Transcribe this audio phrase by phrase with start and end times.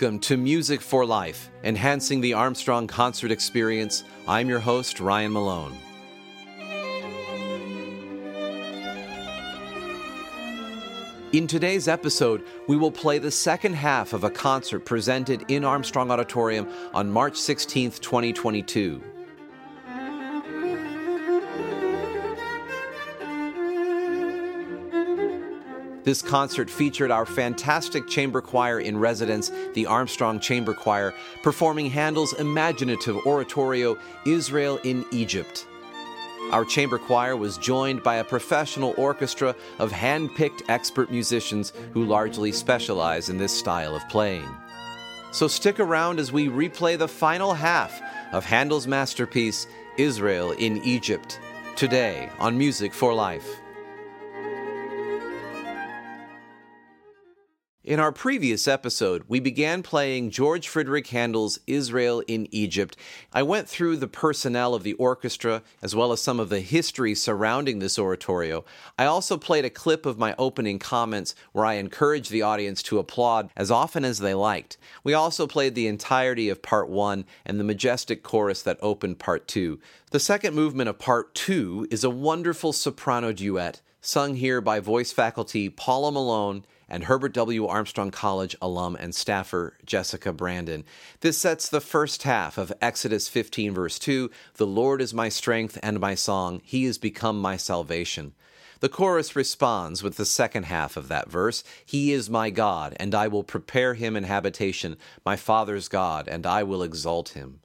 [0.00, 4.04] Welcome to Music for Life, enhancing the Armstrong concert experience.
[4.28, 5.76] I'm your host, Ryan Malone.
[11.32, 16.12] In today's episode, we will play the second half of a concert presented in Armstrong
[16.12, 19.02] Auditorium on March 16, 2022.
[26.08, 31.12] This concert featured our fantastic chamber choir in residence, the Armstrong Chamber Choir,
[31.42, 35.66] performing Handel's imaginative oratorio, Israel in Egypt.
[36.50, 42.06] Our chamber choir was joined by a professional orchestra of hand picked expert musicians who
[42.06, 44.48] largely specialize in this style of playing.
[45.30, 48.00] So stick around as we replay the final half
[48.32, 49.66] of Handel's masterpiece,
[49.98, 51.38] Israel in Egypt,
[51.76, 53.60] today on Music for Life.
[57.88, 62.98] In our previous episode, we began playing George Frideric Handel's Israel in Egypt.
[63.32, 67.14] I went through the personnel of the orchestra as well as some of the history
[67.14, 68.66] surrounding this oratorio.
[68.98, 72.98] I also played a clip of my opening comments where I encouraged the audience to
[72.98, 74.76] applaud as often as they liked.
[75.02, 79.48] We also played the entirety of part one and the majestic chorus that opened part
[79.48, 79.80] two.
[80.10, 85.10] The second movement of part two is a wonderful soprano duet sung here by voice
[85.10, 87.66] faculty Paula Malone and Herbert W.
[87.66, 90.84] Armstrong College alum and staffer Jessica Brandon.
[91.20, 95.78] This sets the first half of Exodus 15, verse 2 The Lord is my strength
[95.82, 98.34] and my song, He has become my salvation.
[98.80, 103.14] The chorus responds with the second half of that verse He is my God, and
[103.14, 107.60] I will prepare him an habitation, my Father's God, and I will exalt him.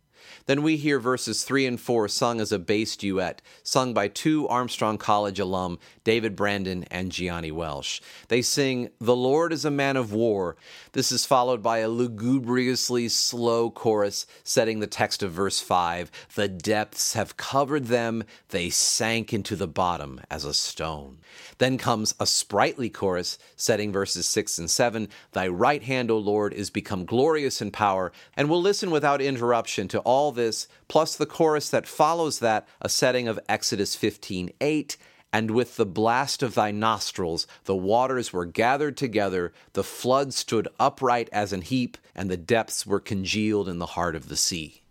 [0.46, 4.48] Then we hear verses 3 and 4 sung as a bass duet, sung by two
[4.48, 8.02] Armstrong College alum, David Brandon and Gianni Welsh.
[8.28, 10.58] They sing, The Lord is a man of war.
[10.92, 16.50] This is followed by a lugubriously slow chorus setting the text of verse 5 The
[16.50, 21.20] depths have covered them, they sank into the bottom as a stone.
[21.58, 26.54] Then comes a sprightly chorus setting verses 6 and 7 Thy right hand, O Lord,
[26.54, 28.12] is become glorious in power.
[28.36, 32.90] And we'll listen without interruption to all this, plus the chorus that follows that, a
[32.90, 34.98] setting of Exodus 15 8.
[35.32, 40.68] And with the blast of thy nostrils, the waters were gathered together, the flood stood
[40.80, 44.84] upright as an heap, and the depths were congealed in the heart of the sea.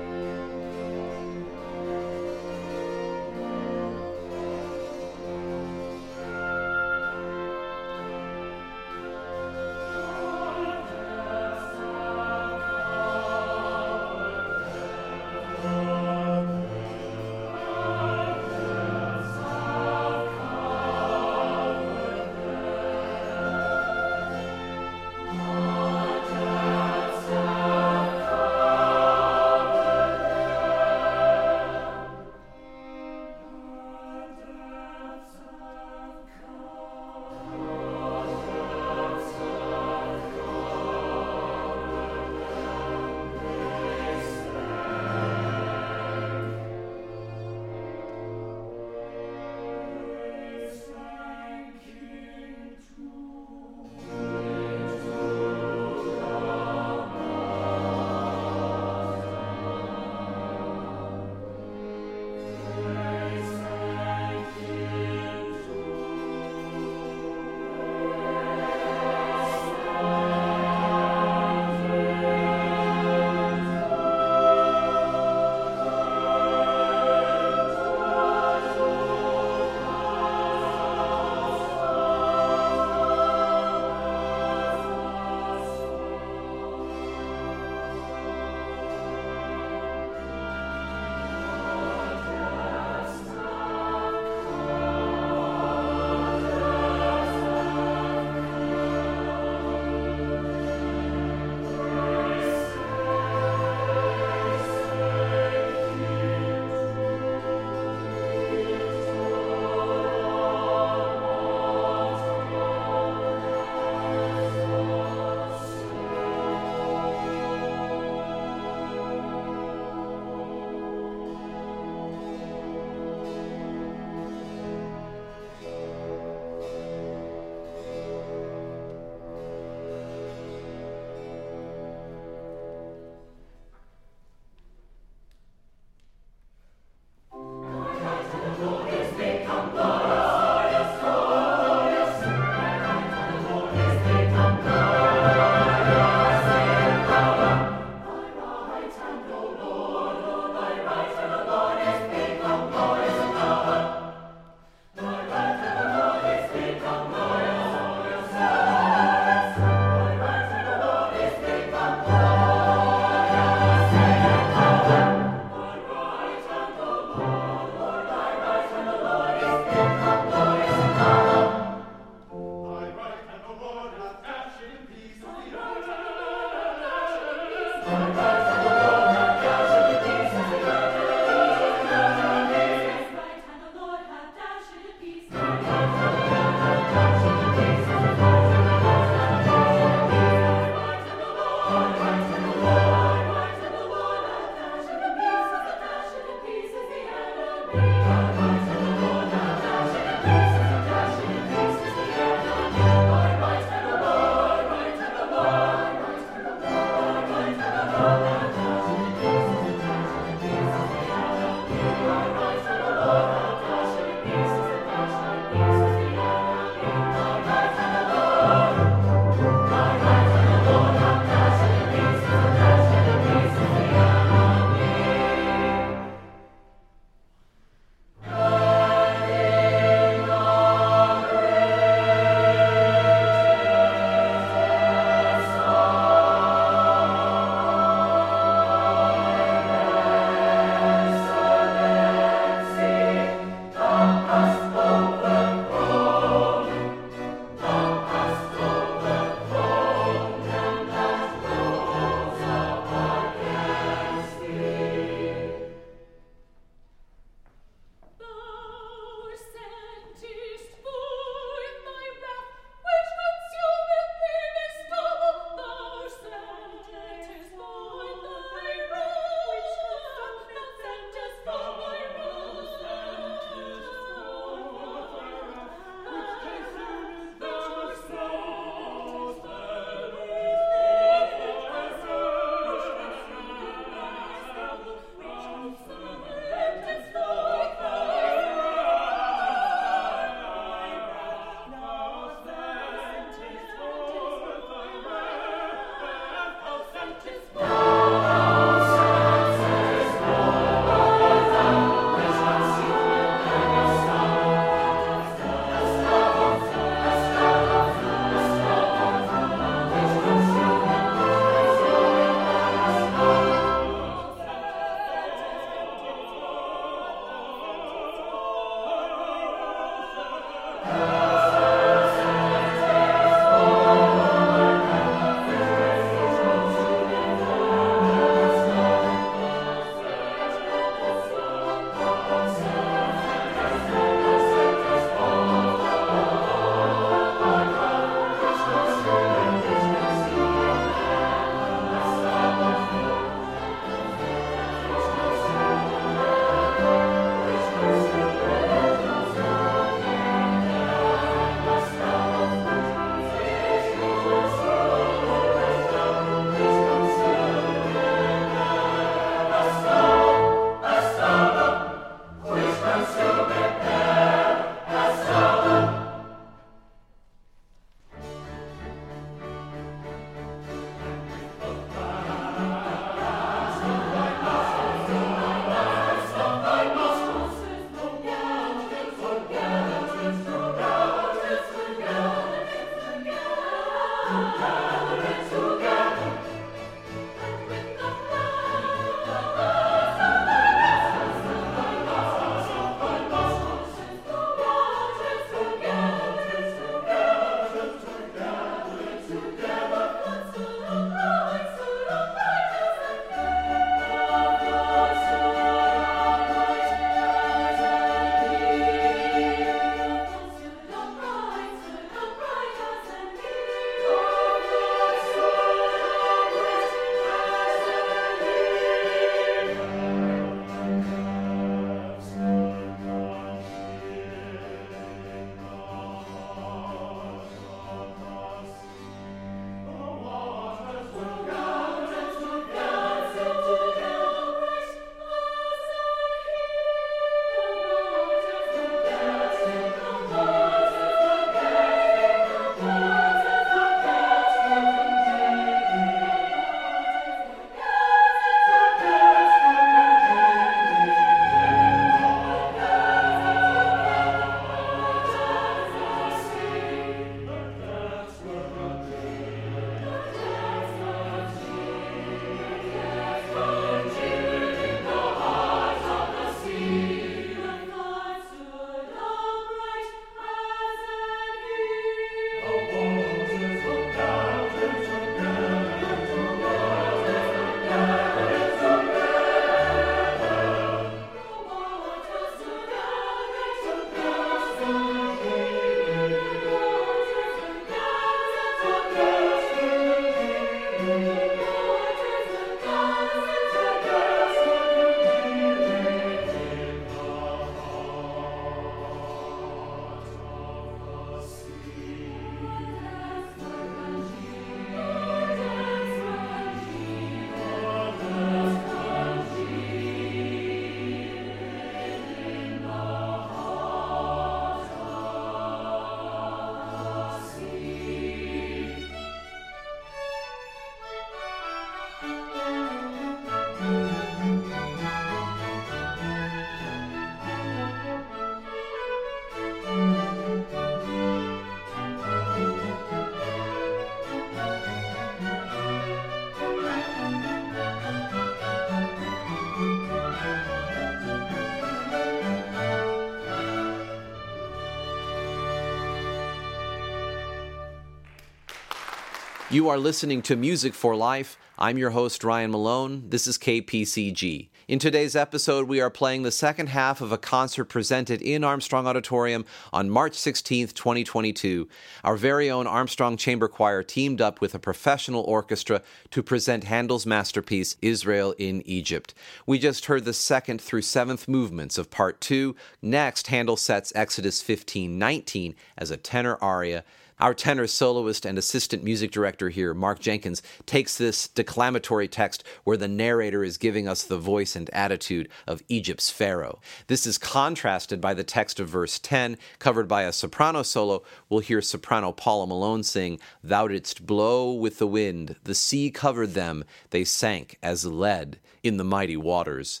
[549.72, 551.56] You are listening to Music for Life.
[551.78, 553.30] I'm your host, Ryan Malone.
[553.30, 554.68] This is KPCG.
[554.86, 559.06] In today's episode, we are playing the second half of a concert presented in Armstrong
[559.06, 561.88] Auditorium on March 16, 2022.
[562.22, 567.24] Our very own Armstrong Chamber Choir teamed up with a professional orchestra to present Handel's
[567.24, 569.32] masterpiece, Israel in Egypt.
[569.64, 572.76] We just heard the second through seventh movements of Part 2.
[573.00, 577.04] Next, Handel sets Exodus 15 19 as a tenor aria.
[577.42, 582.96] Our tenor soloist and assistant music director here, Mark Jenkins, takes this declamatory text where
[582.96, 586.78] the narrator is giving us the voice and attitude of Egypt's Pharaoh.
[587.08, 591.24] This is contrasted by the text of verse 10, covered by a soprano solo.
[591.48, 596.54] We'll hear soprano Paula Malone sing, Thou didst blow with the wind, the sea covered
[596.54, 600.00] them, they sank as lead in the mighty waters.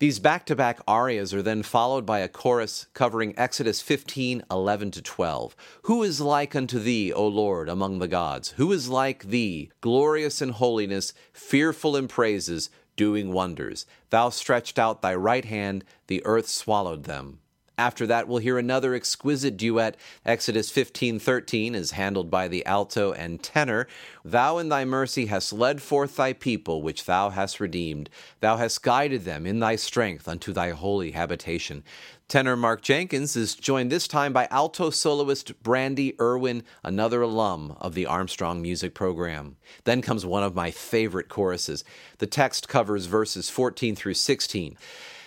[0.00, 4.90] These back to back arias are then followed by a chorus covering Exodus 15 11
[4.92, 5.54] to 12.
[5.82, 8.52] Who is like unto thee, O Lord, among the gods?
[8.52, 13.84] Who is like thee, glorious in holiness, fearful in praises, doing wonders?
[14.08, 17.40] Thou stretched out thy right hand, the earth swallowed them.
[17.80, 19.96] After that, we'll hear another exquisite duet.
[20.26, 23.88] Exodus 15:13 is handled by the alto and tenor.
[24.22, 28.10] Thou in thy mercy hast led forth thy people, which thou hast redeemed.
[28.40, 31.82] Thou hast guided them in thy strength unto thy holy habitation.
[32.28, 37.94] Tenor Mark Jenkins is joined this time by alto soloist Brandy Irwin, another alum of
[37.94, 39.56] the Armstrong Music Program.
[39.84, 41.82] Then comes one of my favorite choruses.
[42.18, 44.76] The text covers verses 14 through 16.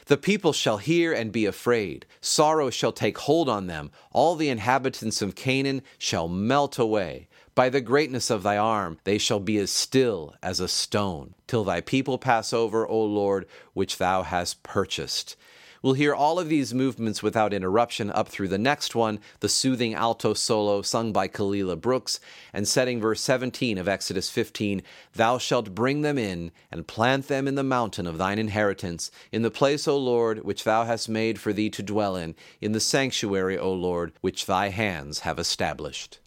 [0.08, 2.06] The people shall hear and be afraid.
[2.20, 3.92] Sorrow shall take hold on them.
[4.12, 7.28] All the inhabitants of Canaan shall melt away.
[7.56, 11.64] By the greatness of thy arm they shall be as still as a stone, till
[11.64, 15.36] thy people pass over, O Lord, which thou hast purchased.
[15.84, 19.94] We'll hear all of these movements without interruption up through the next one, the soothing
[19.94, 22.22] alto solo sung by Kalila Brooks,
[22.54, 24.82] and setting verse 17 of Exodus 15
[25.14, 29.42] Thou shalt bring them in and plant them in the mountain of thine inheritance, in
[29.42, 32.80] the place, O Lord, which thou hast made for thee to dwell in, in the
[32.80, 36.20] sanctuary, O Lord, which thy hands have established.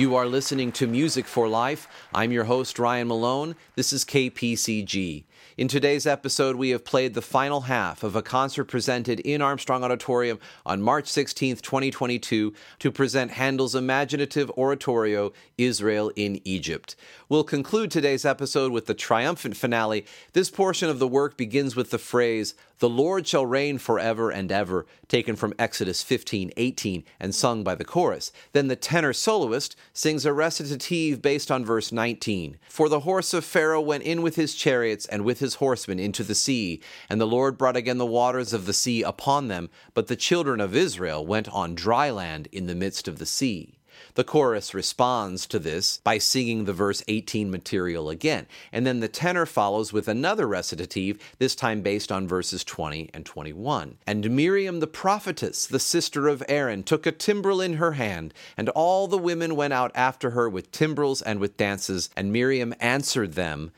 [0.00, 1.86] You are listening to Music for Life.
[2.14, 3.54] I'm your host, Ryan Malone.
[3.74, 5.24] This is KPCG.
[5.58, 9.84] In today's episode, we have played the final half of a concert presented in Armstrong
[9.84, 16.96] Auditorium on March 16, 2022, to present Handel's imaginative oratorio, Israel in Egypt.
[17.28, 20.06] We'll conclude today's episode with the triumphant finale.
[20.32, 24.50] This portion of the work begins with the phrase, The Lord shall reign forever and
[24.50, 28.32] ever, taken from Exodus 15 18 and sung by the chorus.
[28.52, 33.44] Then the tenor soloist sings a recitative based on verse 19 For the horse of
[33.44, 37.26] Pharaoh went in with his chariots and with his horsemen into the sea, and the
[37.26, 41.24] Lord brought again the waters of the sea upon them, but the children of Israel
[41.26, 43.79] went on dry land in the midst of the sea.
[44.14, 49.08] The chorus responds to this by singing the verse 18 material again, and then the
[49.08, 53.98] tenor follows with another recitative, this time based on verses 20 and 21.
[54.06, 58.68] And Miriam the prophetess, the sister of Aaron, took a timbrel in her hand, and
[58.70, 63.34] all the women went out after her with timbrels and with dances, and Miriam answered
[63.34, 63.72] them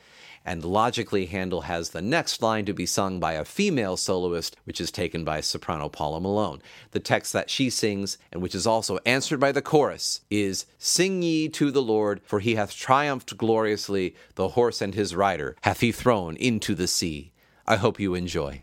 [0.44, 4.80] and logically, Handel has the next line to be sung by a female soloist, which
[4.80, 6.60] is taken by soprano Paula Malone.
[6.90, 11.22] The text that she sings, and which is also answered by the chorus, is Sing
[11.22, 15.80] ye to the Lord, for he hath triumphed gloriously, the horse and his rider hath
[15.80, 17.30] he thrown into the sea.
[17.66, 18.62] I hope you enjoy.